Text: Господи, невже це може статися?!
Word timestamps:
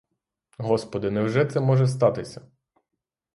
Господи, 0.57 1.11
невже 1.11 1.45
це 1.45 1.59
може 1.59 1.87
статися?! 1.87 2.41